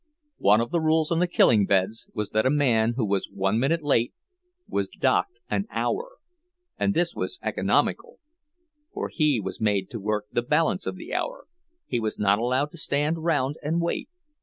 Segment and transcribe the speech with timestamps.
[0.39, 3.59] One of the rules on the killing beds was that a man who was one
[3.59, 4.15] minute late
[4.67, 6.13] was docked an hour;
[6.79, 8.17] and this was economical,
[8.91, 12.79] for he was made to work the balance of the hour—he was not allowed to
[12.79, 14.09] stand round and wait.